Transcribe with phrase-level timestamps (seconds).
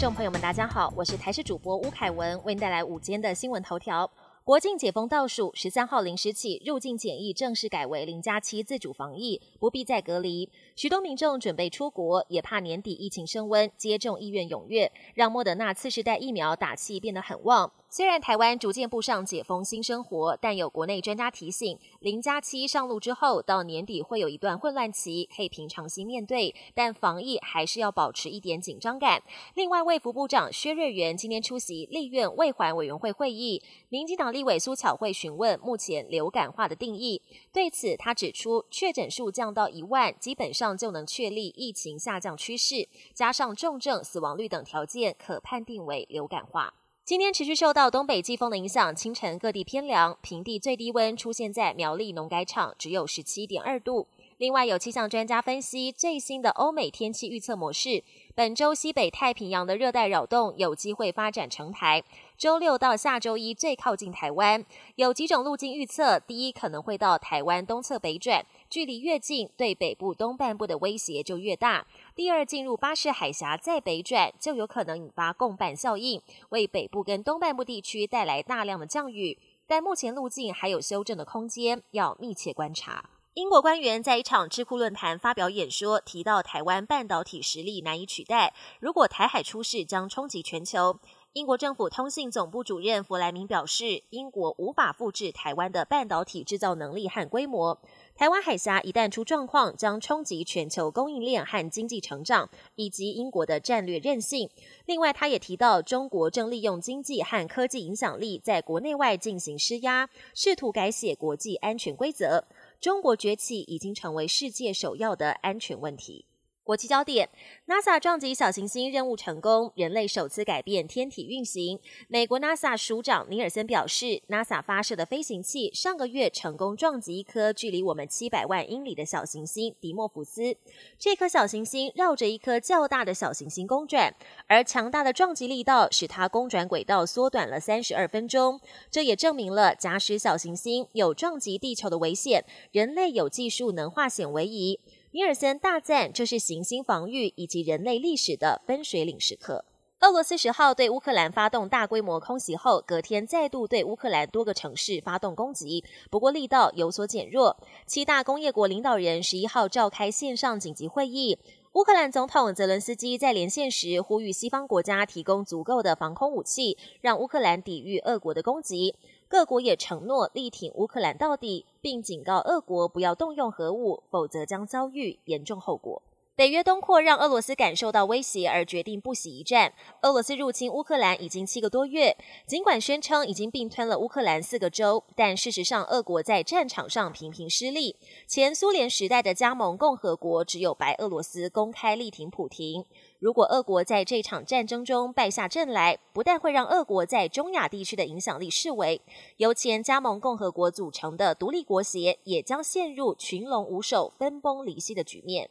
[0.00, 4.10] 众朋友们大家好，我是台视主播吴凯文，为您带来午间的新闻头条。
[4.42, 10.48] 国境解封倒数，十三号零时起，入境检疫正式改为零加七自主防疫，不必再隔离。
[10.74, 17.70] 许多民众准备出国，也怕年底疫情升温，接种意愿踊跃，让莫德纳次世代疫苗打气变得很旺。
[17.92, 29.20] 虽然台湾逐渐步上解封新生活，但有国内专家提醒，零加七上路之后，到年底会有一段混乱期，可以平常心面对，但防疫还是要保持一点紧张感。
[29.54, 37.20] 另外，卫福部长薛瑞元今天出席立院卫环委员会会议，民进党立委苏巧慧询问目前流感化的定义，
[37.52, 46.72] 对此他指出，确诊数降到一万，基本上就能确立疫情下降趋势，加上重症、死亡率等条件，可判定为流感化。
[47.10, 54.06] 今天持续受到东北季风的影响，清晨各地偏凉，平地最低温出现在苗栗农改场，只有十七点二度。
[54.40, 58.02] 另外，有气象专家分析最新的欧美天气预测模式，
[58.34, 62.02] 本周西北太平洋的热带扰动有机会发展成台，
[62.38, 64.64] 周六到下周一最靠近台湾。
[64.94, 71.86] 有几种路径预测，第一可能会到台湾东侧北转，距离越近，对北部东半部的威胁就越大。
[72.14, 79.38] 第二，进入巴士海峡再北转，就有可能引发共伴效应，为北部跟东半部地区带来大量的降雨。
[79.66, 83.04] 但目前路径还有修正的空间，要密切观察。
[83.34, 90.98] 英国官员在一场智库论坛发表演说，提到台湾半导体实力难以取代，如果台海出事，将冲击全球。
[91.34, 97.80] 英国政府通信总部主任弗莱明表示，英国无法复制台湾的半导体制造能力和规模。
[98.16, 104.50] 台湾海峡一旦出状况，将冲击全球供应链和经济成长，以及英国的战略韧性。
[104.86, 112.44] 另外，他也提到，中国正利用经济和科技影响力，在国内外进行施压，试图改写国际安全规则。
[112.80, 116.24] 中国崛起已经成为世界首要的安全问题。
[116.70, 117.28] 国际焦点
[117.66, 121.76] ：NASA 撞击小行星任务成功，人类首次改变天体运行。
[122.06, 130.56] 美国 NASA 署长尼尔森表示，NASA 发射的飞行器上个月成功撞击一颗距离我们七百万英里的小行星迪莫福斯。
[130.96, 134.14] 这颗小行星绕着一颗较大的小行星公转，
[134.46, 138.60] 而强大的撞击力道使它公转轨道缩短了三十二分钟。
[138.92, 144.78] 这也证明了，假使小行星有撞击地球的危险，人类有技术能化险为夷。
[145.12, 149.64] 尼尔森大赞这是行星防御以及人类历史的分水岭时刻。
[149.98, 157.56] 俄罗斯十号对乌克兰发动大规模空袭后，隔天再度对乌克兰多个城市发动攻击，不过力道有所减弱。
[157.86, 161.36] 七大工业国领导人十一号召开线上紧急会议，
[161.74, 168.96] 乌克兰总统泽伦斯基在连线时呼吁西方国家提供足够的防空武器，让乌克兰抵御俄国的攻击。
[169.28, 176.02] 各国也承诺力挺乌克兰到底，并警告俄国不要动用核武，否则将遭遇严重后果。
[176.40, 179.74] 北约东扩让俄罗斯感受到威胁，而决定不惜一战。
[180.00, 187.94] 俄罗斯入侵乌克兰已经七个多月，尽管宣称已经并吞了乌克兰四个州，但事实上，俄国在战场上频频失利。
[188.26, 192.86] 前苏联时代的加盟共和国只有白俄罗斯公开力挺普廷。
[193.18, 198.98] 如果俄国在这场战争中败下阵来，不但会让俄国在中亚地区的影响力式微，
[199.36, 205.50] 由前加盟共和国组成的独立国协也将陷入群龙无首、分崩离析的局面。